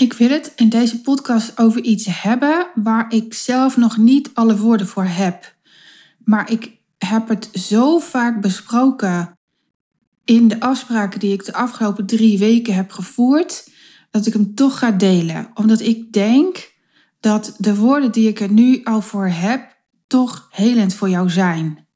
Ik 0.00 0.12
wil 0.12 0.28
het 0.28 0.52
in 0.56 0.68
deze 0.68 1.00
podcast 1.00 1.58
over 1.58 1.82
iets 1.82 2.06
hebben 2.22 2.66
waar 2.74 3.12
ik 3.14 3.34
zelf 3.34 3.76
nog 3.76 3.96
niet 3.96 4.30
alle 4.34 4.56
woorden 4.56 4.86
voor 4.86 5.04
heb. 5.04 5.54
Maar 6.24 6.50
ik 6.50 6.76
heb 6.98 7.28
het 7.28 7.48
zo 7.52 7.98
vaak 7.98 8.40
besproken 8.40 9.38
in 10.24 10.48
de 10.48 10.60
afspraken 10.60 11.20
die 11.20 11.32
ik 11.32 11.44
de 11.44 11.52
afgelopen 11.52 12.06
drie 12.06 12.38
weken 12.38 12.74
heb 12.74 12.90
gevoerd, 12.90 13.70
dat 14.10 14.26
ik 14.26 14.32
hem 14.32 14.54
toch 14.54 14.78
ga 14.78 14.90
delen. 14.90 15.50
Omdat 15.54 15.80
ik 15.80 16.12
denk 16.12 16.72
dat 17.20 17.54
de 17.58 17.76
woorden 17.76 18.12
die 18.12 18.28
ik 18.28 18.40
er 18.40 18.52
nu 18.52 18.80
al 18.84 19.00
voor 19.02 19.28
heb, 19.28 19.76
toch 20.06 20.48
helend 20.50 20.94
voor 20.94 21.08
jou 21.08 21.30
zijn. 21.30 21.86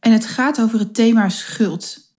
En 0.00 0.12
het 0.12 0.26
gaat 0.26 0.60
over 0.60 0.78
het 0.78 0.94
thema 0.94 1.28
schuld. 1.28 2.14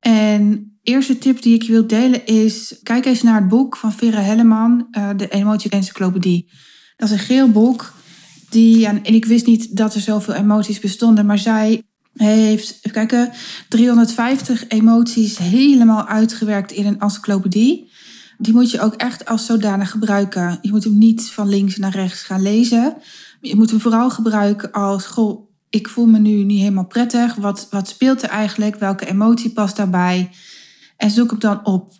En 0.00 0.73
eerste 0.84 1.18
tip 1.18 1.42
die 1.42 1.54
ik 1.54 1.62
je 1.62 1.72
wil 1.72 1.86
delen 1.86 2.26
is: 2.26 2.74
kijk 2.82 3.04
eens 3.04 3.22
naar 3.22 3.40
het 3.40 3.48
boek 3.48 3.76
van 3.76 3.92
Vera 3.92 4.20
Helleman, 4.20 4.86
uh, 4.90 5.10
de 5.16 5.28
Emotie 5.28 5.70
Encyclopedie. 5.70 6.50
Dat 6.96 7.08
is 7.08 7.14
een 7.14 7.24
geel 7.24 7.48
boek. 7.48 7.92
Die, 8.50 8.86
en 8.86 9.04
ik 9.04 9.24
wist 9.24 9.46
niet 9.46 9.76
dat 9.76 9.94
er 9.94 10.00
zoveel 10.00 10.34
emoties 10.34 10.80
bestonden, 10.80 11.26
maar 11.26 11.38
zij 11.38 11.82
heeft, 12.14 12.70
even 12.70 12.90
kijken, 12.90 13.32
350 13.68 14.68
emoties 14.68 15.38
helemaal 15.38 16.06
uitgewerkt 16.06 16.72
in 16.72 16.86
een 16.86 17.00
encyclopedie. 17.00 17.92
Die 18.38 18.52
moet 18.52 18.70
je 18.70 18.80
ook 18.80 18.94
echt 18.94 19.26
als 19.26 19.46
zodanig 19.46 19.90
gebruiken. 19.90 20.58
Je 20.62 20.70
moet 20.70 20.84
hem 20.84 20.98
niet 20.98 21.22
van 21.30 21.48
links 21.48 21.76
naar 21.76 21.92
rechts 21.92 22.22
gaan 22.22 22.42
lezen. 22.42 22.96
Je 23.40 23.56
moet 23.56 23.70
hem 23.70 23.80
vooral 23.80 24.10
gebruiken 24.10 24.72
als, 24.72 25.06
goh, 25.06 25.50
ik 25.70 25.88
voel 25.88 26.06
me 26.06 26.18
nu 26.18 26.44
niet 26.44 26.58
helemaal 26.58 26.86
prettig. 26.86 27.34
Wat, 27.34 27.66
wat 27.70 27.88
speelt 27.88 28.22
er 28.22 28.28
eigenlijk? 28.28 28.76
Welke 28.76 29.06
emotie 29.06 29.50
past 29.50 29.76
daarbij? 29.76 30.30
En 31.04 31.10
zoek 31.10 31.30
hem 31.30 31.38
dan 31.38 31.64
op. 31.64 31.92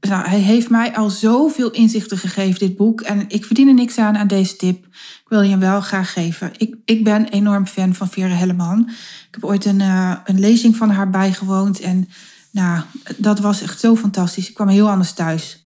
Nou, 0.00 0.28
hij 0.28 0.38
heeft 0.38 0.70
mij 0.70 0.96
al 0.96 1.10
zoveel 1.10 1.70
inzichten 1.70 2.18
gegeven, 2.18 2.58
dit 2.58 2.76
boek. 2.76 3.00
En 3.00 3.24
ik 3.28 3.44
verdien 3.44 3.68
er 3.68 3.74
niks 3.74 3.98
aan 3.98 4.16
aan 4.16 4.26
deze 4.26 4.56
tip. 4.56 4.84
Ik 4.84 5.28
wil 5.28 5.40
je 5.40 5.50
hem 5.50 5.60
wel 5.60 5.80
graag 5.80 6.12
geven. 6.12 6.52
Ik, 6.56 6.76
ik 6.84 7.04
ben 7.04 7.28
enorm 7.28 7.66
fan 7.66 7.94
van 7.94 8.08
Vera 8.08 8.34
Helleman. 8.34 8.88
Ik 9.28 9.28
heb 9.30 9.44
ooit 9.44 9.64
een, 9.64 9.80
uh, 9.80 10.16
een 10.24 10.40
lezing 10.40 10.76
van 10.76 10.90
haar 10.90 11.10
bijgewoond. 11.10 11.80
En 11.80 12.08
nou, 12.50 12.82
dat 13.16 13.40
was 13.40 13.62
echt 13.62 13.80
zo 13.80 13.96
fantastisch. 13.96 14.48
Ik 14.48 14.54
kwam 14.54 14.68
heel 14.68 14.90
anders 14.90 15.12
thuis. 15.12 15.66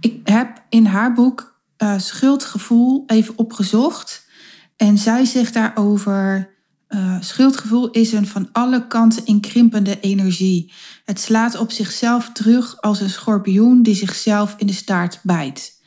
Ik 0.00 0.20
heb 0.28 0.62
in 0.68 0.86
haar 0.86 1.12
boek 1.12 1.60
uh, 1.78 1.98
Schuldgevoel 1.98 3.02
even 3.06 3.38
opgezocht. 3.38 4.26
En 4.76 4.98
zij 4.98 5.24
zegt 5.24 5.54
daarover 5.54 6.51
uh, 6.94 7.16
schuldgevoel 7.20 7.90
is 7.90 8.12
een 8.12 8.26
van 8.26 8.48
alle 8.52 8.86
kanten 8.86 9.26
inkrimpende 9.26 10.00
energie. 10.00 10.72
Het 11.04 11.20
slaat 11.20 11.58
op 11.58 11.70
zichzelf 11.70 12.30
terug 12.32 12.80
als 12.80 13.00
een 13.00 13.10
schorpioen 13.10 13.82
die 13.82 13.94
zichzelf 13.94 14.54
in 14.58 14.66
de 14.66 14.72
staart 14.72 15.20
bijt. 15.22 15.80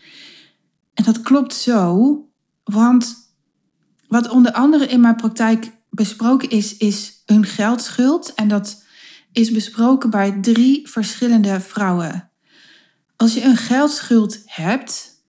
En 0.93 1.03
dat 1.03 1.21
klopt 1.21 1.53
zo, 1.53 2.19
want 2.63 3.15
wat 4.07 4.29
onder 4.29 4.51
andere 4.51 4.87
in 4.87 5.01
mijn 5.01 5.15
praktijk 5.15 5.71
besproken 5.89 6.49
is, 6.49 6.77
is 6.77 7.21
een 7.25 7.45
geldschuld. 7.45 8.33
En 8.33 8.47
dat 8.47 8.83
is 9.31 9.51
besproken 9.51 10.09
bij 10.09 10.37
drie 10.41 10.89
verschillende 10.89 11.59
vrouwen. 11.59 12.31
Als 13.15 13.33
je 13.33 13.43
een 13.43 13.57
geldschuld 13.57 14.41
hebt, 14.45 15.23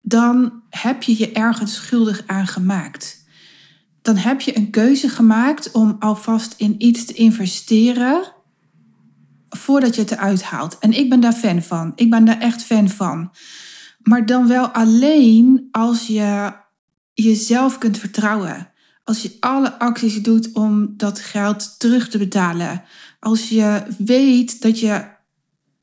dan 0.00 0.62
heb 0.70 1.02
je 1.02 1.18
je 1.18 1.32
ergens 1.32 1.74
schuldig 1.74 2.22
aan 2.26 2.46
gemaakt 2.46 3.19
dan 4.02 4.16
heb 4.16 4.40
je 4.40 4.56
een 4.56 4.70
keuze 4.70 5.08
gemaakt 5.08 5.70
om 5.70 5.96
alvast 5.98 6.54
in 6.56 6.74
iets 6.78 7.04
te 7.04 7.12
investeren 7.12 8.32
voordat 9.48 9.94
je 9.94 10.00
het 10.00 10.10
eruit 10.10 10.42
haalt. 10.42 10.78
En 10.78 10.92
ik 10.92 11.08
ben 11.08 11.20
daar 11.20 11.32
fan 11.32 11.62
van. 11.62 11.92
Ik 11.94 12.10
ben 12.10 12.24
daar 12.24 12.38
echt 12.38 12.62
fan 12.62 12.88
van. 12.88 13.30
Maar 14.02 14.26
dan 14.26 14.46
wel 14.46 14.66
alleen 14.66 15.68
als 15.70 16.06
je 16.06 16.52
jezelf 17.14 17.78
kunt 17.78 17.98
vertrouwen. 17.98 18.70
Als 19.04 19.22
je 19.22 19.36
alle 19.40 19.78
acties 19.78 20.22
doet 20.22 20.52
om 20.52 20.94
dat 20.96 21.18
geld 21.18 21.78
terug 21.78 22.08
te 22.08 22.18
betalen. 22.18 22.82
Als 23.20 23.48
je 23.48 23.82
weet 23.98 24.62
dat 24.62 24.80
je 24.80 25.04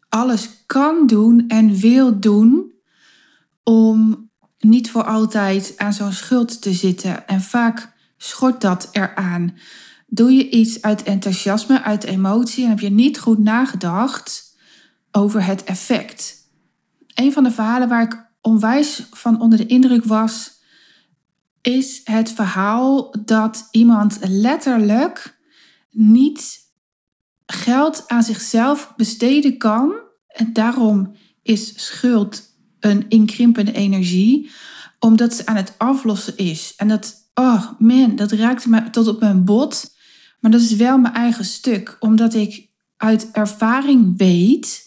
alles 0.09 0.49
kan 0.65 1.07
doen 1.07 1.43
en 1.47 1.75
wil 1.75 2.19
doen 2.19 2.71
om 3.63 4.29
niet 4.57 4.91
voor 4.91 5.03
altijd 5.03 5.73
aan 5.77 5.93
zo'n 5.93 6.11
schuld 6.11 6.61
te 6.61 6.73
zitten. 6.73 7.27
En 7.27 7.41
vaak 7.41 7.95
schort 8.17 8.61
dat 8.61 8.89
eraan? 8.91 9.57
Doe 10.07 10.31
je 10.31 10.49
iets 10.49 10.81
uit 10.81 11.03
enthousiasme, 11.03 11.81
uit 11.81 12.03
emotie 12.03 12.63
en 12.63 12.69
heb 12.69 12.79
je 12.79 12.89
niet 12.89 13.19
goed 13.19 13.39
nagedacht 13.39 14.57
over 15.11 15.45
het 15.45 15.63
effect? 15.63 16.35
Een 17.13 17.33
van 17.33 17.43
de 17.43 17.51
verhalen 17.51 17.87
waar 17.87 18.03
ik 18.03 18.25
onwijs 18.41 19.07
van 19.11 19.41
onder 19.41 19.57
de 19.57 19.65
indruk 19.65 20.03
was, 20.03 20.51
is 21.61 22.01
het 22.03 22.31
verhaal 22.31 23.15
dat 23.25 23.67
iemand 23.71 24.17
letterlijk 24.21 25.39
niet 25.89 26.59
geld 27.45 28.03
aan 28.07 28.23
zichzelf 28.23 28.93
besteden 28.95 29.57
kan. 29.57 29.93
En 30.27 30.53
daarom 30.53 31.15
is 31.41 31.85
schuld 31.85 32.43
een 32.79 33.05
inkrimpende 33.09 33.71
energie, 33.71 34.51
omdat 34.99 35.33
ze 35.33 35.45
aan 35.45 35.55
het 35.55 35.73
aflossen 35.77 36.37
is. 36.37 36.73
En 36.77 36.87
dat 36.87 37.26
oh 37.39 37.71
man, 37.79 38.15
dat 38.15 38.31
raakte 38.31 38.69
me 38.69 38.89
tot 38.89 39.07
op 39.07 39.19
mijn 39.19 39.45
bot. 39.45 39.95
Maar 40.39 40.51
dat 40.51 40.61
is 40.61 40.75
wel 40.75 40.97
mijn 40.97 41.13
eigen 41.13 41.45
stuk, 41.45 41.97
omdat 41.99 42.33
ik 42.33 42.69
uit 42.97 43.31
ervaring 43.31 44.17
weet 44.17 44.85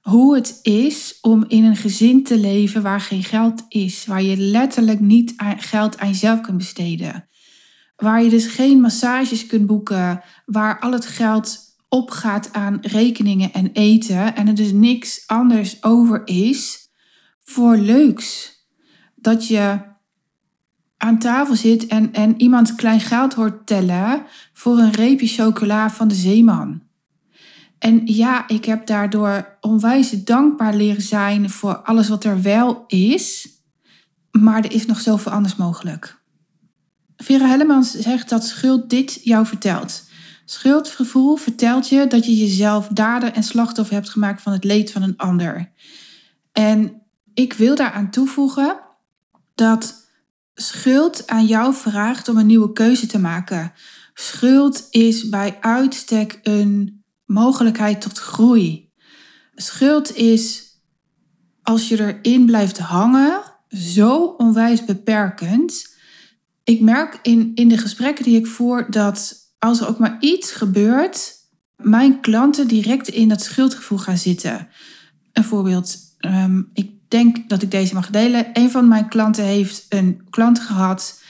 hoe 0.00 0.34
het 0.34 0.58
is 0.62 1.18
om 1.20 1.44
in 1.48 1.64
een 1.64 1.76
gezin 1.76 2.24
te 2.24 2.38
leven 2.38 2.82
waar 2.82 3.00
geen 3.00 3.22
geld 3.24 3.64
is, 3.68 4.06
waar 4.06 4.22
je 4.22 4.36
letterlijk 4.36 5.00
niet 5.00 5.34
geld 5.56 5.98
aan 5.98 6.08
jezelf 6.08 6.40
kunt 6.40 6.56
besteden. 6.56 7.28
Waar 7.96 8.22
je 8.22 8.30
dus 8.30 8.46
geen 8.46 8.80
massages 8.80 9.46
kunt 9.46 9.66
boeken, 9.66 10.22
waar 10.46 10.80
al 10.80 10.92
het 10.92 11.06
geld 11.06 11.58
opgaat 11.88 12.52
aan 12.52 12.78
rekeningen 12.80 13.52
en 13.52 13.72
eten 13.72 14.34
en 14.34 14.48
er 14.48 14.54
dus 14.54 14.72
niks 14.72 15.22
anders 15.26 15.82
over 15.82 16.22
is 16.24 16.88
voor 17.40 17.76
leuks. 17.76 18.52
Dat 19.14 19.46
je 19.46 19.91
aan 21.02 21.18
tafel 21.18 21.56
zit 21.56 21.86
en, 21.86 22.12
en 22.12 22.40
iemand 22.40 22.74
klein 22.74 23.00
geld 23.00 23.34
hoort 23.34 23.66
tellen 23.66 24.22
voor 24.52 24.78
een 24.78 24.92
reepje 24.92 25.26
chocola 25.26 25.90
van 25.90 26.08
de 26.08 26.14
zeeman. 26.14 26.82
En 27.78 28.00
ja, 28.04 28.48
ik 28.48 28.64
heb 28.64 28.86
daardoor 28.86 29.56
onwijs 29.60 30.10
dankbaar 30.10 30.74
leren 30.74 31.02
zijn 31.02 31.50
voor 31.50 31.76
alles 31.76 32.08
wat 32.08 32.24
er 32.24 32.42
wel 32.42 32.84
is, 32.86 33.48
maar 34.30 34.64
er 34.64 34.72
is 34.72 34.86
nog 34.86 35.00
zoveel 35.00 35.32
anders 35.32 35.56
mogelijk. 35.56 36.20
Vera 37.16 37.46
Hellemans 37.46 37.90
zegt 37.90 38.28
dat 38.28 38.46
schuld 38.46 38.90
dit 38.90 39.20
jou 39.22 39.46
vertelt. 39.46 40.04
Schuldgevoel 40.44 41.36
vertelt 41.36 41.88
je 41.88 42.06
dat 42.06 42.26
je 42.26 42.36
jezelf 42.36 42.88
dader 42.88 43.32
en 43.32 43.42
slachtoffer 43.42 43.94
hebt 43.94 44.10
gemaakt 44.10 44.42
van 44.42 44.52
het 44.52 44.64
leed 44.64 44.92
van 44.92 45.02
een 45.02 45.16
ander. 45.16 45.72
En 46.52 47.02
ik 47.34 47.52
wil 47.52 47.74
daaraan 47.74 48.10
toevoegen 48.10 48.80
dat 49.54 50.01
schuld 50.54 51.26
aan 51.26 51.46
jou 51.46 51.74
vraagt 51.74 52.28
om 52.28 52.36
een 52.36 52.46
nieuwe 52.46 52.72
keuze 52.72 53.06
te 53.06 53.18
maken. 53.18 53.72
Schuld 54.14 54.86
is 54.90 55.28
bij 55.28 55.58
uitstek 55.60 56.40
een 56.42 57.04
mogelijkheid 57.24 58.00
tot 58.00 58.18
groei. 58.18 58.90
Schuld 59.54 60.16
is, 60.16 60.64
als 61.62 61.88
je 61.88 62.00
erin 62.00 62.46
blijft 62.46 62.78
hangen, 62.78 63.42
zo 63.68 64.24
onwijs 64.24 64.84
beperkend. 64.84 65.96
Ik 66.64 66.80
merk 66.80 67.18
in, 67.22 67.52
in 67.54 67.68
de 67.68 67.78
gesprekken 67.78 68.24
die 68.24 68.38
ik 68.38 68.46
voer 68.46 68.90
dat 68.90 69.40
als 69.58 69.80
er 69.80 69.88
ook 69.88 69.98
maar 69.98 70.16
iets 70.20 70.52
gebeurt, 70.52 71.34
mijn 71.76 72.20
klanten 72.20 72.68
direct 72.68 73.08
in 73.08 73.28
dat 73.28 73.42
schuldgevoel 73.42 73.98
gaan 73.98 74.18
zitten. 74.18 74.68
Een 75.32 75.44
voorbeeld, 75.44 75.96
um, 76.18 76.70
ik 76.72 76.90
denk 77.12 77.48
dat 77.48 77.62
ik 77.62 77.70
deze 77.70 77.94
mag 77.94 78.10
delen. 78.10 78.50
Een 78.52 78.70
van 78.70 78.88
mijn 78.88 79.08
klanten 79.08 79.44
heeft 79.44 79.86
een 79.88 80.26
klant 80.30 80.60
gehad. 80.60 81.22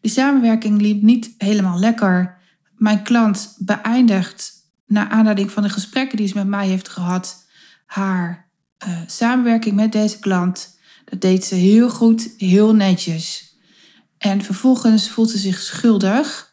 De 0.00 0.08
samenwerking 0.08 0.80
liep 0.80 1.02
niet 1.02 1.34
helemaal 1.38 1.78
lekker. 1.78 2.38
Mijn 2.76 3.02
klant 3.02 3.54
beëindigt, 3.58 4.52
naar 4.86 5.08
aanleiding 5.08 5.50
van 5.50 5.62
de 5.62 5.68
gesprekken 5.68 6.16
die 6.16 6.26
ze 6.26 6.34
met 6.34 6.46
mij 6.46 6.66
heeft 6.66 6.88
gehad, 6.88 7.46
haar 7.86 8.50
uh, 8.86 8.98
samenwerking 9.06 9.74
met 9.74 9.92
deze 9.92 10.18
klant. 10.18 10.78
Dat 11.04 11.20
deed 11.20 11.44
ze 11.44 11.54
heel 11.54 11.90
goed, 11.90 12.34
heel 12.36 12.74
netjes. 12.74 13.56
En 14.18 14.42
vervolgens 14.42 15.10
voelt 15.10 15.30
ze 15.30 15.38
zich 15.38 15.58
schuldig, 15.58 16.50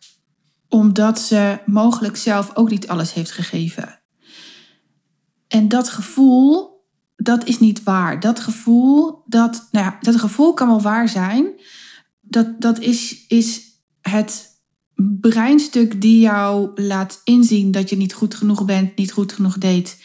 omdat 0.69 1.19
ze 1.19 1.59
mogelijk 1.65 2.17
zelf 2.17 2.55
ook 2.55 2.69
niet 2.69 2.87
alles 2.87 3.13
heeft 3.13 3.31
gegeven. 3.31 4.01
En 5.47 5.67
dat 5.67 5.89
gevoel 5.89 6.72
dat 7.15 7.47
is 7.47 7.59
niet 7.59 7.83
waar. 7.83 8.19
Dat 8.19 8.39
gevoel, 8.39 9.23
dat, 9.25 9.67
nou 9.71 9.85
ja, 9.85 9.97
dat 10.01 10.15
gevoel 10.15 10.53
kan 10.53 10.67
wel 10.67 10.81
waar 10.81 11.09
zijn. 11.09 11.47
Dat, 12.21 12.61
dat 12.61 12.79
is, 12.79 13.25
is 13.27 13.61
het 14.01 14.51
breinstuk 15.21 16.01
die 16.01 16.19
jou 16.19 16.81
laat 16.81 17.21
inzien 17.23 17.71
dat 17.71 17.89
je 17.89 17.97
niet 17.97 18.13
goed 18.13 18.35
genoeg 18.35 18.65
bent, 18.65 18.95
niet 18.95 19.11
goed 19.11 19.33
genoeg 19.33 19.57
deed. 19.57 20.01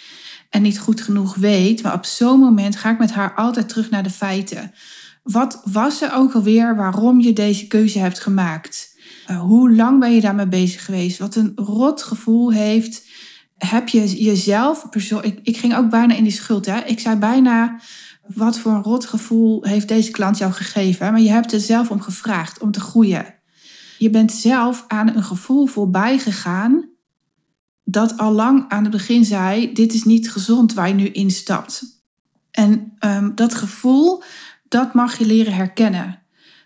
en 0.50 0.62
niet 0.62 0.78
goed 0.78 1.00
genoeg 1.00 1.34
weet. 1.34 1.82
Maar 1.82 1.94
op 1.94 2.05
zo'n 2.05 2.40
moment 2.40 2.76
ga 2.76 2.90
ik 2.90 2.99
met 2.99 3.12
haar 3.12 3.34
altijd 3.34 3.69
terug 3.69 3.90
naar 3.90 4.02
de 4.02 4.10
feiten. 4.10 4.72
Wat 5.22 5.60
was 5.64 6.02
er 6.02 6.12
ook 6.12 6.34
alweer 6.34 6.76
waarom 6.76 7.20
je 7.20 7.32
deze 7.32 7.66
keuze 7.66 7.99
hebt 7.99 8.19
gemaakt? 8.19 8.96
Uh, 9.31 9.40
hoe 9.40 9.75
lang 9.75 10.00
ben 10.00 10.14
je 10.14 10.20
daarmee 10.20 10.49
bezig 10.49 10.84
geweest? 10.84 11.19
Wat 11.19 11.34
een 11.34 11.52
rot 11.55 12.02
gevoel 12.02 12.52
heeft. 12.52 13.06
Heb 13.58 13.88
je 13.88 14.22
jezelf 14.22 14.87
Ik, 15.20 15.38
ik 15.43 15.56
ging 15.56 15.76
ook 15.76 15.90
bijna 15.90 16.14
in 16.14 16.22
die 16.22 16.32
schuld. 16.32 16.66
Hè? 16.66 16.78
Ik 16.78 17.00
zei 17.00 17.16
bijna. 17.16 17.81
Wat 18.34 18.58
voor 18.58 18.72
een 18.72 18.82
rot 18.82 19.06
gevoel 19.06 19.64
heeft 19.64 19.88
deze 19.88 20.10
klant 20.10 20.38
jou 20.38 20.52
gegeven? 20.52 21.12
Maar 21.12 21.20
je 21.20 21.31
hebt 21.31 21.52
er 21.52 21.60
zelf 21.60 21.90
om 21.90 22.00
gevraagd 22.00 22.60
om 22.60 22.70
te 22.70 22.81
groeien. 22.81 23.34
Je 23.99 24.10
bent 24.10 24.32
zelf 24.32 24.84
aan 24.88 25.16
een 25.16 25.25
gevoel 25.25 25.66
voorbij 25.66 26.19
gegaan 26.19 26.88
dat 27.84 28.19
al 28.19 28.32
lang 28.32 28.64
aan 28.69 28.82
het 28.82 28.93
begin 28.93 29.25
zei: 29.25 29.72
dit 29.72 29.94
is 29.94 30.05
niet 30.05 30.31
gezond 30.31 30.75
waar 30.75 30.88
je 30.88 30.94
nu 30.94 31.08
instapt. 31.08 31.84
En 32.50 32.96
um, 33.00 33.34
dat 33.34 33.55
gevoel, 33.55 34.22
dat 34.69 34.94
mag 34.94 35.19
je 35.19 35.26
leren 35.26 35.55
herkennen. 35.55 36.22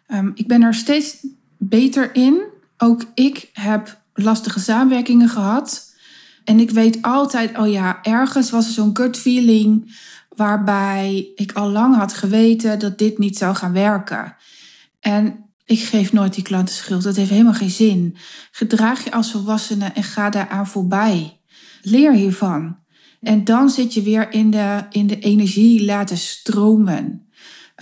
Um, 0.09 0.33
ik 0.35 0.47
ben 0.47 0.63
er 0.63 0.75
steeds 0.75 1.27
beter 1.59 2.15
in. 2.15 2.43
Ook 2.77 3.05
ik 3.15 3.51
heb 3.53 4.01
lastige 4.15 4.61
samenwerkingen 4.61 5.29
gehad. 5.29 5.92
En 6.45 6.61
ik 6.61 6.71
weet 6.71 7.03
altijd, 7.03 7.59
oh 7.59 7.71
ja, 7.71 7.99
ergens 8.03 8.51
was 8.51 8.67
er 8.67 8.73
zo'n 8.73 8.97
gut 8.97 9.17
feeling 9.17 9.97
waarbij 10.29 11.33
ik 11.35 11.53
al 11.53 11.71
lang 11.71 11.97
had 11.97 12.13
geweten 12.13 12.79
dat 12.79 12.99
dit 12.99 13.19
niet 13.19 13.39
zou 13.39 13.55
gaan 13.55 13.73
werken. 13.73 14.37
En 15.01 15.45
ik 15.65 15.81
geef 15.81 16.13
nooit 16.13 16.35
die 16.35 16.45
klanten 16.45 16.75
schuld. 16.75 17.03
Dat 17.03 17.17
heeft 17.17 17.31
helemaal 17.31 17.55
geen 17.55 17.71
zin. 17.71 18.17
Gedraag 18.51 19.05
je 19.05 19.13
als 19.13 19.31
volwassene 19.31 19.87
en 19.87 20.03
ga 20.03 20.31
daaraan 20.31 20.67
voorbij. 20.67 21.41
Leer 21.83 22.13
hiervan. 22.13 22.79
En 23.21 23.45
dan 23.45 23.71
zit 23.71 23.95
je 23.95 24.03
weer 24.03 24.33
in 24.33 24.51
de, 24.51 24.85
in 24.91 25.07
de 25.07 25.19
energie 25.19 25.85
laten 25.85 26.19
stromen. 26.19 27.27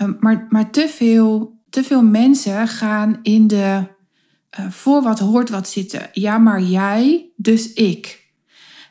Um, 0.02 0.16
maar 0.20 0.46
maar 0.48 0.70
te, 0.70 0.88
veel, 0.88 1.58
te 1.70 1.84
veel 1.84 2.02
mensen 2.02 2.68
gaan 2.68 3.18
in 3.22 3.46
de 3.46 3.86
uh, 4.60 4.70
voor 4.70 5.02
wat 5.02 5.18
hoort 5.18 5.50
wat 5.50 5.68
zitten. 5.68 6.08
Ja, 6.12 6.38
maar 6.38 6.62
jij, 6.62 7.30
dus 7.36 7.72
ik. 7.72 8.19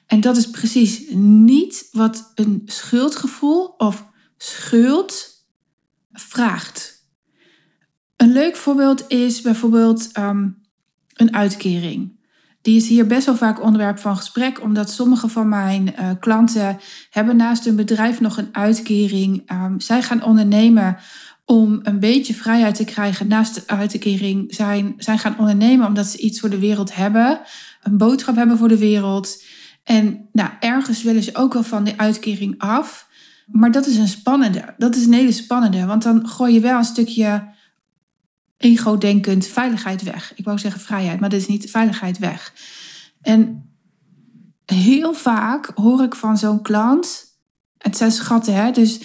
En 0.09 0.21
dat 0.21 0.37
is 0.37 0.49
precies 0.49 1.03
niet 1.13 1.87
wat 1.91 2.31
een 2.35 2.61
schuldgevoel 2.65 3.65
of 3.65 4.05
schuld 4.37 5.27
vraagt. 6.11 7.07
Een 8.15 8.31
leuk 8.31 8.55
voorbeeld 8.55 9.05
is 9.07 9.41
bijvoorbeeld 9.41 10.17
um, 10.17 10.61
een 11.13 11.33
uitkering. 11.33 12.17
Die 12.61 12.75
is 12.77 12.87
hier 12.87 13.07
best 13.07 13.25
wel 13.25 13.35
vaak 13.35 13.61
onderwerp 13.63 13.99
van 13.99 14.17
gesprek, 14.17 14.61
omdat 14.61 14.91
sommige 14.91 15.27
van 15.27 15.49
mijn 15.49 15.93
uh, 15.99 16.09
klanten 16.19 16.79
hebben 17.09 17.35
naast 17.35 17.65
hun 17.65 17.75
bedrijf 17.75 18.19
nog 18.19 18.37
een 18.37 18.49
uitkering. 18.51 19.51
Um, 19.51 19.79
zij 19.79 20.01
gaan 20.01 20.23
ondernemen 20.23 20.97
om 21.45 21.79
een 21.83 21.99
beetje 21.99 22.33
vrijheid 22.33 22.75
te 22.75 22.83
krijgen 22.83 23.27
naast 23.27 23.55
de 23.55 23.63
uitkering. 23.65 24.55
Zijn, 24.55 24.93
zij 24.97 25.17
gaan 25.17 25.39
ondernemen 25.39 25.87
omdat 25.87 26.05
ze 26.05 26.17
iets 26.17 26.39
voor 26.39 26.49
de 26.49 26.59
wereld 26.59 26.95
hebben, 26.95 27.41
een 27.83 27.97
boodschap 27.97 28.35
hebben 28.35 28.57
voor 28.57 28.67
de 28.67 28.77
wereld. 28.77 29.43
En 29.89 30.27
nou, 30.31 30.49
ergens 30.59 31.03
willen 31.03 31.23
ze 31.23 31.35
ook 31.35 31.53
wel 31.53 31.63
van 31.63 31.83
die 31.83 31.99
uitkering 31.99 32.55
af. 32.57 33.07
Maar 33.45 33.71
dat 33.71 33.85
is 33.85 33.97
een 33.97 34.07
spannende. 34.07 34.73
Dat 34.77 34.95
is 34.95 35.05
een 35.05 35.13
hele 35.13 35.31
spannende. 35.31 35.85
Want 35.85 36.03
dan 36.03 36.27
gooi 36.27 36.53
je 36.53 36.59
wel 36.59 36.77
een 36.77 36.83
stukje 36.83 37.47
ego-denkend 38.57 39.47
veiligheid 39.47 40.03
weg. 40.03 40.33
Ik 40.35 40.45
wou 40.45 40.57
zeggen 40.57 40.81
vrijheid, 40.81 41.19
maar 41.19 41.29
dat 41.29 41.39
is 41.39 41.47
niet 41.47 41.71
veiligheid 41.71 42.17
weg. 42.17 42.53
En 43.21 43.69
heel 44.65 45.13
vaak 45.13 45.71
hoor 45.75 46.03
ik 46.03 46.15
van 46.15 46.37
zo'n 46.37 46.61
klant, 46.61 47.25
het 47.77 47.97
zijn 47.97 48.11
schatten, 48.11 48.53
hè, 48.53 48.71
dus 48.71 48.99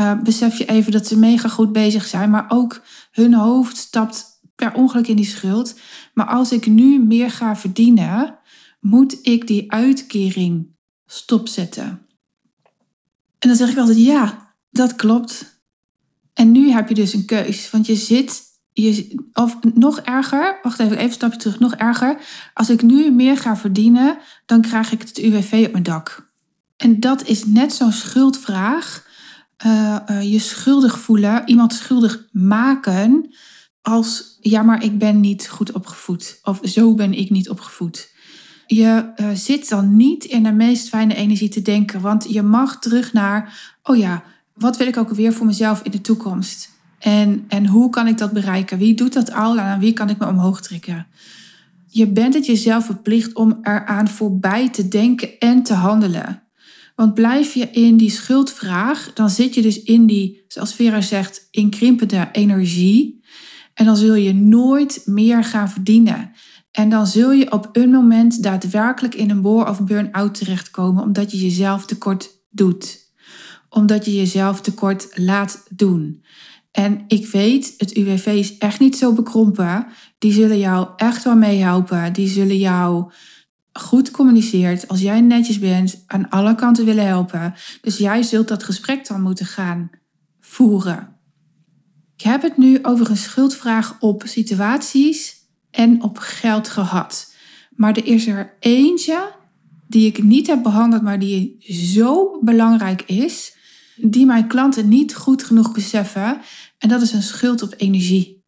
uh, 0.00 0.20
besef 0.22 0.58
je 0.58 0.66
even 0.66 0.92
dat 0.92 1.06
ze 1.06 1.18
mega 1.18 1.48
goed 1.48 1.72
bezig 1.72 2.06
zijn, 2.06 2.30
maar 2.30 2.44
ook 2.48 2.82
hun 3.10 3.34
hoofd 3.34 3.76
stapt 3.76 4.40
per 4.54 4.74
ongeluk 4.74 5.08
in 5.08 5.16
die 5.16 5.26
schuld. 5.26 5.78
Maar 6.14 6.26
als 6.26 6.52
ik 6.52 6.66
nu 6.66 6.98
meer 6.98 7.30
ga 7.30 7.56
verdienen, 7.56 8.38
moet 8.80 9.18
ik 9.26 9.46
die 9.46 9.72
uitkering 9.72 10.76
stopzetten. 11.06 12.06
En 13.38 13.48
dan 13.48 13.56
zeg 13.56 13.70
ik 13.70 13.78
altijd 13.78 13.98
ja, 13.98 14.54
dat 14.70 14.94
klopt. 14.94 15.62
En 16.34 16.52
nu 16.52 16.70
heb 16.70 16.88
je 16.88 16.94
dus 16.94 17.12
een 17.12 17.24
keus, 17.24 17.70
want 17.70 17.86
je 17.86 17.94
zit 17.94 18.42
je, 18.72 19.22
of 19.32 19.58
nog 19.74 19.98
erger, 19.98 20.58
wacht 20.62 20.78
even, 20.78 20.92
even 20.92 21.04
een 21.04 21.12
stapje 21.12 21.38
terug, 21.38 21.58
nog 21.58 21.74
erger. 21.74 22.18
Als 22.54 22.70
ik 22.70 22.82
nu 22.82 23.10
meer 23.10 23.36
ga 23.36 23.56
verdienen, 23.56 24.18
dan 24.46 24.60
krijg 24.60 24.92
ik 24.92 25.00
het 25.00 25.18
UWV 25.18 25.62
op 25.66 25.72
mijn 25.72 25.84
dak. 25.84 26.30
En 26.76 27.00
dat 27.00 27.26
is 27.26 27.46
net 27.46 27.72
zo'n 27.72 27.92
schuldvraag. 27.92 29.06
Uh, 29.66 29.96
uh, 30.10 30.32
je 30.32 30.38
schuldig 30.38 30.98
voelen, 30.98 31.48
iemand 31.48 31.72
schuldig 31.72 32.26
maken 32.32 33.34
als 33.82 34.38
ja, 34.40 34.62
maar 34.62 34.82
ik 34.82 34.98
ben 34.98 35.20
niet 35.20 35.48
goed 35.48 35.72
opgevoed. 35.72 36.38
Of 36.42 36.60
zo 36.62 36.94
ben 36.94 37.12
ik 37.12 37.30
niet 37.30 37.48
opgevoed. 37.48 38.12
Je 38.70 39.12
uh, 39.16 39.28
zit 39.34 39.68
dan 39.68 39.96
niet 39.96 40.24
in 40.24 40.42
de 40.42 40.52
meest 40.52 40.88
fijne 40.88 41.14
energie 41.14 41.48
te 41.48 41.62
denken, 41.62 42.00
want 42.00 42.26
je 42.28 42.42
mag 42.42 42.78
terug 42.78 43.12
naar, 43.12 43.72
oh 43.82 43.96
ja, 43.96 44.24
wat 44.54 44.76
wil 44.76 44.86
ik 44.86 44.96
ook 44.96 45.10
weer 45.10 45.32
voor 45.32 45.46
mezelf 45.46 45.82
in 45.82 45.90
de 45.90 46.00
toekomst? 46.00 46.70
En, 46.98 47.44
en 47.48 47.66
hoe 47.66 47.90
kan 47.90 48.06
ik 48.06 48.18
dat 48.18 48.32
bereiken? 48.32 48.78
Wie 48.78 48.94
doet 48.94 49.12
dat 49.12 49.32
al 49.32 49.58
en 49.58 49.64
aan 49.64 49.80
wie 49.80 49.92
kan 49.92 50.08
ik 50.08 50.18
me 50.18 50.26
omhoog 50.26 50.60
trekken? 50.60 51.06
Je 51.86 52.06
bent 52.06 52.34
het 52.34 52.46
jezelf 52.46 52.84
verplicht 52.84 53.34
om 53.34 53.58
eraan 53.62 54.08
voorbij 54.08 54.68
te 54.68 54.88
denken 54.88 55.38
en 55.38 55.62
te 55.62 55.74
handelen. 55.74 56.42
Want 56.94 57.14
blijf 57.14 57.54
je 57.54 57.70
in 57.70 57.96
die 57.96 58.10
schuldvraag, 58.10 59.10
dan 59.14 59.30
zit 59.30 59.54
je 59.54 59.62
dus 59.62 59.82
in 59.82 60.06
die, 60.06 60.44
zoals 60.48 60.74
Vera 60.74 61.00
zegt, 61.00 61.48
inkrimpende 61.50 62.28
energie. 62.32 63.22
En 63.74 63.84
dan 63.84 63.96
zul 63.96 64.14
je 64.14 64.34
nooit 64.34 65.02
meer 65.04 65.44
gaan 65.44 65.70
verdienen. 65.70 66.32
En 66.78 66.88
dan 66.88 67.06
zul 67.06 67.32
je 67.32 67.52
op 67.52 67.68
een 67.72 67.90
moment 67.90 68.42
daadwerkelijk 68.42 69.14
in 69.14 69.30
een 69.30 69.40
boor 69.40 69.68
of 69.68 69.84
burn-out 69.84 70.34
terechtkomen, 70.34 71.02
omdat 71.02 71.30
je 71.30 71.38
jezelf 71.38 71.86
tekort 71.86 72.30
doet. 72.50 73.12
Omdat 73.68 74.04
je 74.04 74.14
jezelf 74.14 74.60
tekort 74.60 75.08
laat 75.14 75.64
doen. 75.68 76.24
En 76.70 77.04
ik 77.08 77.26
weet, 77.26 77.74
het 77.76 77.96
UWV 77.96 78.26
is 78.26 78.58
echt 78.58 78.80
niet 78.80 78.96
zo 78.96 79.12
bekrompen. 79.12 79.86
Die 80.18 80.32
zullen 80.32 80.58
jou 80.58 80.88
echt 80.96 81.24
wel 81.24 81.36
meehelpen. 81.36 82.12
Die 82.12 82.28
zullen 82.28 82.58
jou 82.58 83.12
goed 83.72 84.10
communiceert, 84.10 84.88
als 84.88 85.00
jij 85.00 85.20
netjes 85.20 85.58
bent, 85.58 86.02
aan 86.06 86.28
alle 86.28 86.54
kanten 86.54 86.84
willen 86.84 87.06
helpen. 87.06 87.54
Dus 87.80 87.96
jij 87.96 88.22
zult 88.22 88.48
dat 88.48 88.62
gesprek 88.62 89.06
dan 89.06 89.22
moeten 89.22 89.46
gaan 89.46 89.90
voeren. 90.40 91.16
Ik 92.16 92.24
heb 92.24 92.42
het 92.42 92.56
nu 92.56 92.78
over 92.82 93.10
een 93.10 93.16
schuldvraag 93.16 93.96
op 94.00 94.22
situaties 94.26 95.37
en 95.78 96.02
op 96.02 96.18
geld 96.18 96.68
gehad. 96.68 97.34
Maar 97.70 97.96
er 97.96 98.06
is 98.06 98.26
er 98.26 98.56
eentje 98.60 99.32
die 99.86 100.06
ik 100.06 100.22
niet 100.22 100.46
heb 100.46 100.62
behandeld, 100.62 101.02
maar 101.02 101.18
die 101.18 101.56
zo 101.90 102.38
belangrijk 102.40 103.02
is, 103.02 103.56
die 103.96 104.26
mijn 104.26 104.46
klanten 104.46 104.88
niet 104.88 105.14
goed 105.14 105.44
genoeg 105.44 105.72
beseffen. 105.72 106.40
En 106.78 106.88
dat 106.88 107.02
is 107.02 107.12
een 107.12 107.22
schuld 107.22 107.62
op 107.62 107.74
energie. 107.76 108.44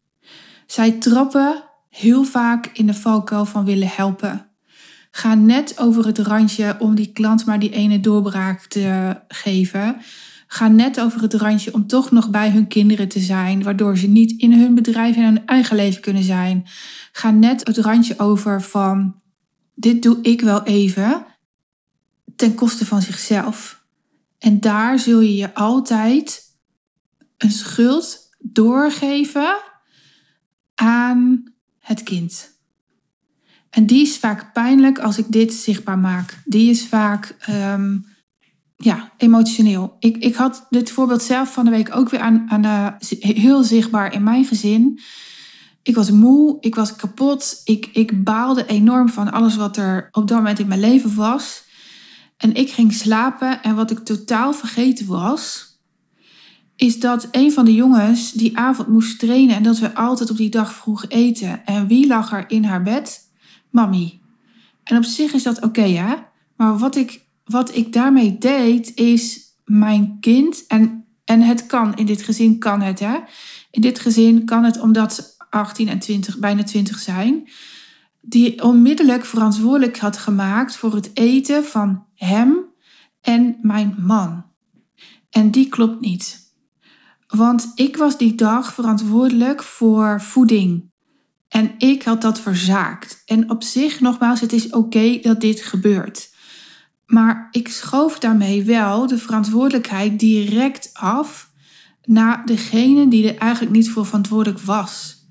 Zij 0.66 0.90
trappen 0.90 1.64
heel 1.88 2.24
vaak 2.24 2.70
in 2.72 2.86
de 2.86 2.94
valkuil 2.94 3.44
van 3.44 3.64
willen 3.64 3.88
helpen. 3.88 4.50
Gaan 5.10 5.46
net 5.46 5.78
over 5.78 6.06
het 6.06 6.18
randje 6.18 6.76
om 6.78 6.94
die 6.94 7.12
klant 7.12 7.46
maar 7.46 7.58
die 7.58 7.72
ene 7.72 8.00
doorbraak 8.00 8.66
te 8.66 9.16
geven. 9.28 9.96
Gaan 10.52 10.74
net 10.74 11.00
over 11.00 11.22
het 11.22 11.34
randje 11.34 11.74
om 11.74 11.86
toch 11.86 12.10
nog 12.10 12.30
bij 12.30 12.50
hun 12.50 12.66
kinderen 12.66 13.08
te 13.08 13.20
zijn, 13.20 13.62
waardoor 13.62 13.96
ze 13.96 14.06
niet 14.06 14.40
in 14.40 14.52
hun 14.52 14.74
bedrijf 14.74 15.16
en 15.16 15.24
hun 15.24 15.46
eigen 15.46 15.76
leven 15.76 16.00
kunnen 16.00 16.22
zijn. 16.22 16.66
Gaan 17.12 17.38
net 17.38 17.66
het 17.66 17.78
randje 17.78 18.18
over 18.18 18.62
van 18.62 19.20
dit 19.74 20.02
doe 20.02 20.18
ik 20.22 20.40
wel 20.40 20.62
even 20.62 21.26
ten 22.36 22.54
koste 22.54 22.86
van 22.86 23.02
zichzelf. 23.02 23.84
En 24.38 24.60
daar 24.60 24.98
zul 24.98 25.20
je 25.20 25.36
je 25.36 25.54
altijd 25.54 26.42
een 27.36 27.50
schuld 27.50 28.30
doorgeven 28.38 29.56
aan 30.74 31.52
het 31.78 32.02
kind. 32.02 32.50
En 33.70 33.86
die 33.86 34.02
is 34.02 34.18
vaak 34.18 34.52
pijnlijk 34.52 34.98
als 34.98 35.18
ik 35.18 35.26
dit 35.28 35.52
zichtbaar 35.52 35.98
maak. 35.98 36.42
Die 36.44 36.70
is 36.70 36.86
vaak 36.86 37.36
ehm, 37.40 37.98
ja, 38.82 39.12
emotioneel. 39.16 39.96
Ik, 39.98 40.16
ik 40.16 40.34
had 40.34 40.66
dit 40.70 40.90
voorbeeld 40.90 41.22
zelf 41.22 41.52
van 41.52 41.64
de 41.64 41.70
week 41.70 41.96
ook 41.96 42.08
weer 42.08 42.20
aan, 42.20 42.44
aan 42.48 42.62
de, 42.62 42.92
heel 43.18 43.62
zichtbaar 43.62 44.12
in 44.12 44.22
mijn 44.22 44.44
gezin. 44.44 45.00
Ik 45.82 45.94
was 45.94 46.10
moe, 46.10 46.56
ik 46.60 46.74
was 46.74 46.96
kapot, 46.96 47.60
ik, 47.64 47.88
ik 47.92 48.24
baalde 48.24 48.66
enorm 48.66 49.08
van 49.08 49.32
alles 49.32 49.56
wat 49.56 49.76
er 49.76 50.08
op 50.12 50.28
dat 50.28 50.36
moment 50.36 50.58
in 50.58 50.68
mijn 50.68 50.80
leven 50.80 51.14
was. 51.14 51.64
En 52.36 52.54
ik 52.54 52.70
ging 52.70 52.92
slapen 52.92 53.62
en 53.62 53.74
wat 53.74 53.90
ik 53.90 53.98
totaal 53.98 54.52
vergeten 54.52 55.06
was, 55.06 55.70
is 56.76 57.00
dat 57.00 57.28
een 57.30 57.52
van 57.52 57.64
de 57.64 57.74
jongens 57.74 58.32
die 58.32 58.58
avond 58.58 58.88
moest 58.88 59.18
trainen 59.18 59.56
en 59.56 59.62
dat 59.62 59.78
we 59.78 59.94
altijd 59.94 60.30
op 60.30 60.36
die 60.36 60.50
dag 60.50 60.72
vroeg 60.72 61.04
eten. 61.08 61.66
En 61.66 61.86
wie 61.86 62.06
lag 62.06 62.32
er 62.32 62.44
in 62.50 62.64
haar 62.64 62.82
bed? 62.82 63.28
Mammy. 63.70 64.20
En 64.84 64.96
op 64.96 65.04
zich 65.04 65.32
is 65.32 65.42
dat 65.42 65.62
oké, 65.62 65.82
ja. 65.82 66.28
Maar 66.56 66.78
wat 66.78 66.96
ik, 66.96 67.24
wat 67.50 67.74
ik 67.76 67.92
daarmee 67.92 68.38
deed, 68.38 68.94
is 68.94 69.54
mijn 69.64 70.16
kind, 70.20 70.66
en, 70.66 71.04
en 71.24 71.40
het 71.40 71.66
kan, 71.66 71.96
in 71.96 72.06
dit 72.06 72.22
gezin 72.22 72.58
kan 72.58 72.80
het, 72.80 72.98
hè. 72.98 73.18
In 73.70 73.80
dit 73.80 73.98
gezin 73.98 74.44
kan 74.44 74.64
het 74.64 74.80
omdat 74.80 75.14
ze 75.14 75.24
18 75.50 75.88
en 75.88 75.98
20, 75.98 76.38
bijna 76.38 76.62
20 76.62 76.98
zijn, 76.98 77.48
die 78.20 78.62
onmiddellijk 78.62 79.24
verantwoordelijk 79.24 79.98
had 79.98 80.16
gemaakt 80.16 80.76
voor 80.76 80.94
het 80.94 81.10
eten 81.14 81.64
van 81.64 82.04
hem 82.14 82.56
en 83.20 83.56
mijn 83.62 83.94
man. 83.98 84.44
En 85.30 85.50
die 85.50 85.68
klopt 85.68 86.00
niet. 86.00 86.54
Want 87.26 87.72
ik 87.74 87.96
was 87.96 88.18
die 88.18 88.34
dag 88.34 88.74
verantwoordelijk 88.74 89.62
voor 89.62 90.20
voeding. 90.20 90.90
En 91.48 91.74
ik 91.78 92.02
had 92.02 92.20
dat 92.20 92.40
verzaakt. 92.40 93.22
En 93.26 93.50
op 93.50 93.62
zich, 93.62 94.00
nogmaals, 94.00 94.40
het 94.40 94.52
is 94.52 94.70
oké 94.70 95.18
dat 95.22 95.40
dit 95.40 95.62
gebeurt. 95.62 96.29
Maar 97.10 97.48
ik 97.50 97.68
schoof 97.68 98.18
daarmee 98.18 98.64
wel 98.64 99.06
de 99.06 99.18
verantwoordelijkheid 99.18 100.18
direct 100.18 100.90
af 100.92 101.50
naar 102.04 102.46
degene 102.46 103.08
die 103.08 103.32
er 103.32 103.38
eigenlijk 103.38 103.72
niet 103.72 103.90
voor 103.90 104.06
verantwoordelijk 104.06 104.60
was. 104.60 105.24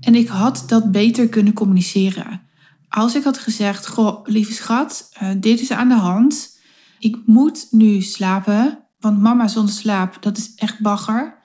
En 0.00 0.14
ik 0.14 0.28
had 0.28 0.64
dat 0.66 0.92
beter 0.92 1.28
kunnen 1.28 1.52
communiceren. 1.52 2.42
Als 2.88 3.14
ik 3.14 3.24
had 3.24 3.38
gezegd: 3.38 3.86
Goh, 3.86 4.24
lieve 4.24 4.52
schat, 4.52 5.10
uh, 5.22 5.30
dit 5.36 5.60
is 5.60 5.70
aan 5.70 5.88
de 5.88 5.94
hand. 5.94 6.58
Ik 6.98 7.16
moet 7.26 7.66
nu 7.70 8.00
slapen, 8.00 8.78
want 9.00 9.20
mama 9.20 9.48
zonder 9.48 9.74
slaap, 9.74 10.16
dat 10.20 10.36
is 10.36 10.52
echt 10.54 10.80
bagger. 10.80 11.38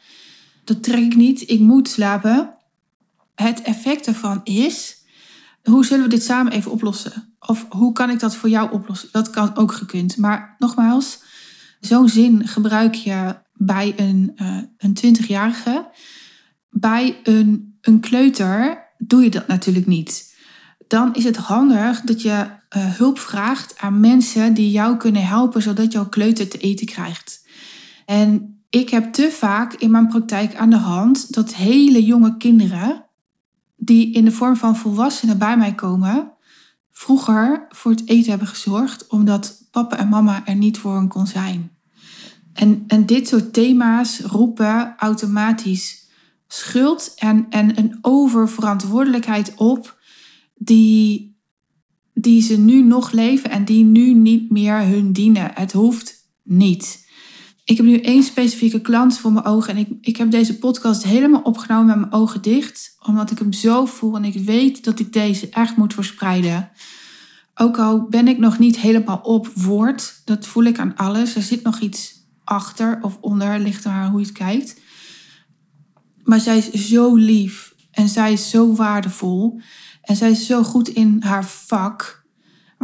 Dat 0.63 0.83
trek 0.83 1.03
ik 1.03 1.15
niet, 1.15 1.49
ik 1.49 1.59
moet 1.59 1.89
slapen. 1.89 2.57
Het 3.35 3.61
effect 3.61 4.07
ervan 4.07 4.41
is: 4.43 4.97
hoe 5.63 5.85
zullen 5.85 6.03
we 6.03 6.09
dit 6.09 6.23
samen 6.23 6.51
even 6.51 6.71
oplossen? 6.71 7.34
Of 7.47 7.65
hoe 7.69 7.91
kan 7.91 8.09
ik 8.09 8.19
dat 8.19 8.35
voor 8.35 8.49
jou 8.49 8.71
oplossen? 8.71 9.09
Dat 9.11 9.29
kan 9.29 9.55
ook 9.55 9.71
gekund. 9.71 10.17
Maar 10.17 10.55
nogmaals, 10.57 11.23
zo'n 11.79 12.09
zin 12.09 12.47
gebruik 12.47 12.93
je 12.93 13.35
bij 13.53 13.93
een, 13.95 14.31
uh, 14.35 14.57
een 14.77 14.97
20-jarige. 15.05 15.89
Bij 16.69 17.19
een, 17.23 17.77
een 17.81 17.99
kleuter 17.99 18.83
doe 18.97 19.23
je 19.23 19.29
dat 19.29 19.47
natuurlijk 19.47 19.85
niet. 19.85 20.35
Dan 20.87 21.13
is 21.13 21.23
het 21.23 21.37
handig 21.37 22.01
dat 22.01 22.21
je 22.21 22.29
uh, 22.29 22.47
hulp 22.69 23.19
vraagt 23.19 23.77
aan 23.79 23.99
mensen 23.99 24.53
die 24.53 24.71
jou 24.71 24.97
kunnen 24.97 25.27
helpen, 25.27 25.61
zodat 25.61 25.91
jouw 25.91 26.09
kleuter 26.09 26.49
te 26.49 26.57
eten 26.57 26.85
krijgt. 26.85 27.47
En 28.05 28.59
ik 28.69 28.89
heb 28.89 29.13
te 29.13 29.29
vaak 29.31 29.73
in 29.73 29.91
mijn 29.91 30.07
praktijk 30.07 30.55
aan 30.55 30.69
de 30.69 30.77
hand 30.77 31.33
dat 31.33 31.53
hele 31.53 32.03
jonge 32.03 32.37
kinderen, 32.37 33.05
die 33.75 34.13
in 34.13 34.25
de 34.25 34.31
vorm 34.31 34.55
van 34.55 34.75
volwassenen 34.75 35.37
bij 35.37 35.57
mij 35.57 35.73
komen, 35.73 36.34
vroeger 36.97 37.65
voor 37.69 37.91
het 37.91 38.07
eten 38.07 38.29
hebben 38.29 38.47
gezorgd, 38.47 39.07
omdat 39.07 39.67
papa 39.71 39.97
en 39.97 40.09
mama 40.09 40.45
er 40.45 40.55
niet 40.55 40.77
voor 40.77 40.95
hen 40.95 41.07
kon 41.07 41.27
zijn. 41.27 41.71
En, 42.53 42.83
en 42.87 43.05
dit 43.05 43.27
soort 43.27 43.53
thema's 43.53 44.19
roepen 44.19 44.93
automatisch 44.97 46.09
schuld 46.47 47.13
en, 47.15 47.45
en 47.49 47.77
een 47.77 47.97
oververantwoordelijkheid 48.01 49.53
op 49.55 49.99
die, 50.55 51.37
die 52.13 52.41
ze 52.41 52.57
nu 52.57 52.81
nog 52.81 53.11
leven 53.11 53.49
en 53.49 53.65
die 53.65 53.83
nu 53.83 54.13
niet 54.13 54.51
meer 54.51 54.79
hun 54.79 55.13
dienen. 55.13 55.51
Het 55.53 55.71
hoeft 55.71 56.29
niet. 56.43 57.04
Ik 57.65 57.77
heb 57.77 57.85
nu 57.85 57.99
één 57.99 58.23
specifieke 58.23 58.81
klant 58.81 59.17
voor 59.17 59.31
mijn 59.31 59.45
ogen 59.45 59.75
en 59.75 59.77
ik, 59.77 59.89
ik 60.01 60.17
heb 60.17 60.31
deze 60.31 60.57
podcast 60.57 61.03
helemaal 61.03 61.41
opgenomen 61.41 61.85
met 61.85 61.95
mijn 61.95 62.11
ogen 62.11 62.41
dicht, 62.41 62.97
omdat 63.05 63.31
ik 63.31 63.39
hem 63.39 63.53
zo 63.53 63.85
voel 63.85 64.15
en 64.15 64.23
ik 64.23 64.45
weet 64.45 64.83
dat 64.83 64.99
ik 64.99 65.13
deze 65.13 65.49
echt 65.49 65.77
moet 65.77 65.93
verspreiden. 65.93 66.69
Ook 67.55 67.77
al 67.77 68.07
ben 68.09 68.27
ik 68.27 68.37
nog 68.37 68.59
niet 68.59 68.79
helemaal 68.79 69.17
op 69.17 69.47
woord, 69.47 70.21
dat 70.25 70.47
voel 70.47 70.63
ik 70.63 70.79
aan 70.79 70.95
alles. 70.95 71.35
Er 71.35 71.41
zit 71.41 71.63
nog 71.63 71.79
iets 71.79 72.27
achter 72.43 72.99
of 73.01 73.17
onder, 73.21 73.59
ligt 73.59 73.85
er 73.85 74.07
hoe 74.07 74.19
je 74.19 74.25
het 74.25 74.35
kijkt. 74.35 74.81
Maar 76.23 76.39
zij 76.39 76.57
is 76.57 76.71
zo 76.71 77.15
lief 77.15 77.75
en 77.91 78.09
zij 78.09 78.33
is 78.33 78.49
zo 78.49 78.75
waardevol 78.75 79.61
en 80.01 80.15
zij 80.15 80.31
is 80.31 80.45
zo 80.45 80.63
goed 80.63 80.87
in 80.87 81.21
haar 81.23 81.45
vak. 81.45 82.24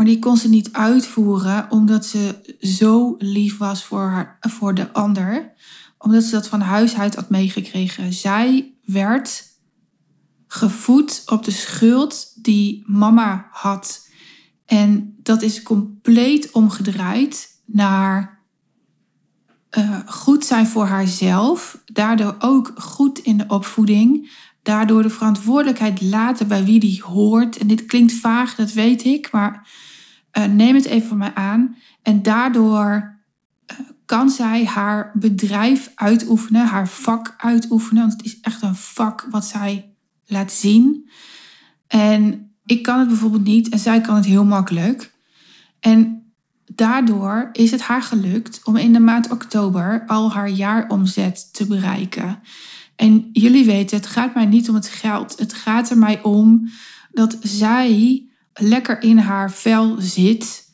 Maar 0.02 0.10
die 0.10 0.20
kon 0.20 0.38
ze 0.38 0.50
niet 0.50 0.72
uitvoeren 0.72 1.68
omdat 1.70 2.06
ze 2.06 2.56
zo 2.60 3.16
lief 3.18 3.58
was 3.58 3.84
voor, 3.84 4.10
haar, 4.10 4.38
voor 4.40 4.74
de 4.74 4.94
ander. 4.94 5.54
Omdat 5.98 6.24
ze 6.24 6.32
dat 6.32 6.48
van 6.48 6.62
huis 6.62 6.98
uit 6.98 7.16
had 7.16 7.30
meegekregen. 7.30 8.14
Zij 8.14 8.74
werd 8.86 9.44
gevoed 10.48 11.22
op 11.26 11.44
de 11.44 11.52
schuld 11.52 12.44
die 12.44 12.84
mama 12.86 13.48
had. 13.52 14.08
En 14.66 15.16
dat 15.24 15.42
is 15.42 15.62
compleet 15.62 16.52
omgedraaid 16.52 17.62
naar 17.66 18.44
uh, 19.78 20.00
goed 20.06 20.46
zijn 20.46 20.68
voor 20.68 20.86
haarzelf. 20.86 21.82
Daardoor 21.86 22.36
ook 22.40 22.74
goed 22.76 23.20
in 23.20 23.38
de 23.38 23.46
opvoeding. 23.48 24.32
Daardoor 24.64 25.04
de 25.04 25.10
verantwoordelijkheid 25.10 26.02
laten 26.02 26.48
bij 26.48 26.64
wie 26.64 26.80
die 26.80 27.04
hoort. 27.04 27.58
En 27.58 27.68
dit 27.68 27.86
klinkt 27.86 28.14
vaag, 28.14 28.56
dat 28.56 28.72
weet 28.72 29.04
ik, 29.04 29.32
maar 29.32 29.90
uh, 30.38 30.46
neem 30.46 30.76
het 30.76 30.86
even 30.86 31.08
van 31.08 31.18
mij 31.18 31.34
aan. 31.34 31.76
En 32.02 32.22
daardoor 32.22 33.20
uh, 33.72 33.80
kan 34.06 34.30
zij 34.30 34.66
haar 34.66 35.12
bedrijf 35.14 35.92
uitoefenen, 35.96 36.66
haar 36.66 36.88
vak 36.88 37.34
uitoefenen. 37.38 38.02
Want 38.02 38.14
het 38.14 38.26
is 38.26 38.40
echt 38.40 38.62
een 38.62 38.76
vak 38.76 39.28
wat 39.30 39.46
zij 39.46 39.94
laat 40.26 40.52
zien. 40.52 41.10
En 41.88 42.52
ik 42.66 42.84
kan 42.84 43.00
het 43.00 43.08
bijvoorbeeld 43.08 43.44
niet 43.44 43.70
en 43.70 43.80
zij 43.80 44.02
kan 44.02 44.16
het 44.16 44.26
heel 44.26 44.46
makkelijk. 44.46 45.14
En 45.80 46.24
daardoor 46.66 47.50
is 47.54 47.72
het 47.72 47.82
haar 47.82 48.04
gelukt 48.04 48.62
om 48.64 48.78
in 48.78 48.94
de 48.94 49.00
maand 49.00 49.32
oktober 49.32 50.04
al 50.08 50.32
haar 50.32 50.50
jaaromzet 50.50 51.54
te 51.54 51.68
bereiken. 51.68 52.40
En 52.96 53.30
jullie 53.34 53.66
weten, 53.66 53.98
het 53.98 54.08
gaat 54.08 54.34
mij 54.36 54.46
niet 54.46 54.70
om 54.70 54.76
het 54.76 54.88
geld. 54.88 55.40
Het 55.40 55.54
gaat 55.54 55.90
er 55.90 55.98
mij 55.98 56.24
om 56.24 56.70
dat 57.12 57.38
zij 57.42 58.26
lekker 58.54 59.02
in 59.02 59.18
haar 59.18 59.52
vel 59.52 59.96
zit. 60.00 60.70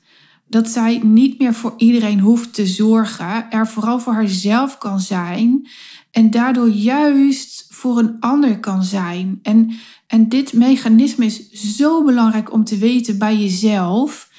Dat 0.49 0.67
zij 0.67 0.99
niet 1.03 1.39
meer 1.39 1.53
voor 1.53 1.73
iedereen 1.77 2.19
hoeft 2.19 2.53
te 2.53 2.67
zorgen. 2.67 3.51
Er 3.51 3.67
vooral 3.67 3.99
voor 3.99 4.13
haarzelf 4.13 4.77
kan 4.77 4.99
zijn. 4.99 5.67
En 6.11 6.31
daardoor 6.31 6.69
juist 6.69 7.65
voor 7.69 7.97
een 7.99 8.15
ander 8.19 8.59
kan 8.59 8.83
zijn. 8.83 9.39
En, 9.41 9.71
en 10.07 10.29
dit 10.29 10.53
mechanisme 10.53 11.25
is 11.25 11.49
zo 11.51 12.03
belangrijk 12.03 12.53
om 12.53 12.63
te 12.63 12.77
weten 12.77 13.17
bij 13.17 13.37
jezelf 13.37 14.29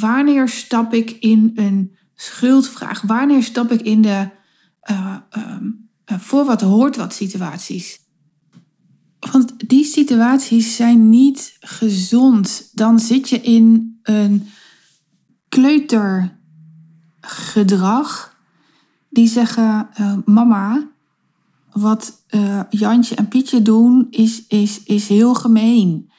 wanneer 0.00 0.48
stap 0.48 0.94
ik 0.94 1.10
in 1.10 1.52
een 1.54 1.96
schuldvraag? 2.14 3.00
Wanneer 3.00 3.42
stap 3.42 3.70
ik 3.70 3.80
in 3.80 4.02
de 4.02 4.28
uh, 4.90 5.16
voor 6.06 6.44
wat 6.44 6.60
hoort 6.60 6.96
wat 6.96 7.14
situaties? 7.14 8.00
Want 9.30 9.68
die 9.68 9.84
situaties 9.84 10.76
zijn 10.76 11.08
niet 11.08 11.56
gezond. 11.60 12.70
Dan 12.72 12.98
zit 12.98 13.28
je 13.28 13.40
in 13.40 13.98
een 14.02 14.48
kleutergedrag. 15.48 18.36
Die 19.08 19.28
zeggen, 19.28 19.88
uh, 20.00 20.16
mama, 20.24 20.88
wat 21.72 22.24
uh, 22.30 22.60
Jantje 22.70 23.14
en 23.14 23.28
Pietje 23.28 23.62
doen 23.62 24.06
is, 24.10 24.46
is, 24.46 24.82
is 24.82 25.08
heel 25.08 25.34
gemeen. 25.34 26.10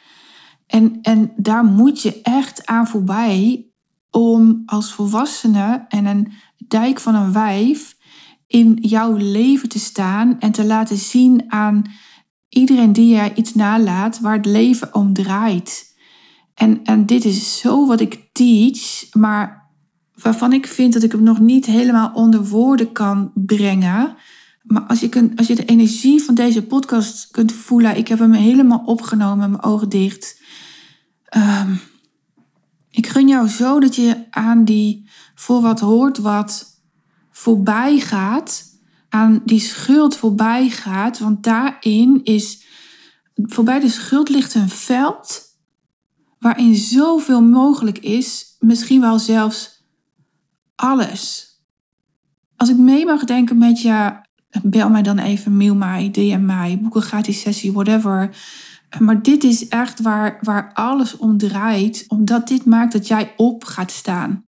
En, 0.67 0.99
en 1.01 1.31
daar 1.35 1.63
moet 1.63 2.01
je 2.01 2.21
echt 2.21 2.65
aan 2.65 2.87
voorbij 2.87 3.67
om 4.11 4.63
als 4.65 4.93
volwassene 4.93 5.85
en 5.87 6.05
een 6.05 6.31
dijk 6.67 6.99
van 6.99 7.15
een 7.15 7.33
wijf 7.33 7.97
in 8.47 8.77
jouw 8.81 9.15
leven 9.15 9.69
te 9.69 9.79
staan 9.79 10.39
en 10.39 10.51
te 10.51 10.65
laten 10.65 10.97
zien 10.97 11.51
aan 11.51 11.83
iedereen 12.53 12.93
die 12.93 13.07
jij 13.07 13.35
iets 13.35 13.53
nalaat 13.53 14.19
waar 14.19 14.35
het 14.35 14.45
leven 14.45 14.95
om 14.95 15.13
draait. 15.13 15.95
En, 16.53 16.83
en 16.83 17.05
dit 17.05 17.25
is 17.25 17.59
zo 17.59 17.87
wat 17.87 18.01
ik 18.01 18.29
teach, 18.31 19.13
maar 19.13 19.69
waarvan 20.21 20.53
ik 20.53 20.67
vind 20.67 20.93
dat 20.93 21.03
ik 21.03 21.11
hem 21.11 21.23
nog 21.23 21.39
niet 21.39 21.65
helemaal 21.65 22.11
onder 22.13 22.45
woorden 22.45 22.91
kan 22.91 23.31
brengen. 23.33 24.15
Maar 24.63 24.81
als 24.81 24.99
je, 24.99 25.31
als 25.35 25.47
je 25.47 25.55
de 25.55 25.65
energie 25.65 26.23
van 26.23 26.35
deze 26.35 26.63
podcast 26.63 27.31
kunt 27.31 27.51
voelen, 27.51 27.97
ik 27.97 28.07
heb 28.07 28.19
hem 28.19 28.33
helemaal 28.33 28.81
opgenomen 28.85 29.49
mijn 29.49 29.63
ogen 29.63 29.89
dicht. 29.89 30.41
Um, 31.37 31.79
ik 32.89 33.07
gun 33.07 33.27
jou 33.27 33.47
zo 33.47 33.79
dat 33.79 33.95
je 33.95 34.25
aan 34.29 34.65
die 34.65 35.09
voor 35.35 35.61
wat 35.61 35.79
hoort 35.79 36.17
wat 36.17 36.81
voorbij 37.31 37.99
gaat, 37.99 38.63
aan 39.13 39.41
die 39.45 39.59
schuld 39.59 40.15
voorbij 40.15 40.69
gaat, 40.69 41.19
want 41.19 41.43
daarin 41.43 42.21
is, 42.23 42.63
voorbij 43.35 43.79
de 43.79 43.89
schuld 43.89 44.29
ligt 44.29 44.53
een 44.53 44.69
veld 44.69 45.41
waarin 46.39 46.75
zoveel 46.75 47.41
mogelijk 47.41 47.97
is, 47.97 48.55
misschien 48.59 49.01
wel 49.01 49.19
zelfs 49.19 49.85
alles. 50.75 51.51
Als 52.55 52.69
ik 52.69 52.77
mee 52.77 53.05
mag 53.05 53.23
denken 53.23 53.57
met 53.57 53.81
je, 53.81 54.13
bel 54.63 54.89
mij 54.89 55.01
dan 55.01 55.19
even, 55.19 55.57
mail 55.57 55.75
mij, 55.75 56.11
DM 56.11 56.45
mij, 56.45 56.79
boek 56.81 56.95
een 56.95 57.01
gratis 57.01 57.41
sessie, 57.41 57.73
whatever. 57.73 58.35
Maar 58.99 59.21
dit 59.21 59.43
is 59.43 59.67
echt 59.67 60.01
waar, 60.01 60.37
waar 60.41 60.73
alles 60.73 61.17
om 61.17 61.37
draait, 61.37 62.05
omdat 62.07 62.47
dit 62.47 62.65
maakt 62.65 62.93
dat 62.93 63.07
jij 63.07 63.33
op 63.37 63.63
gaat 63.63 63.91
staan. 63.91 64.45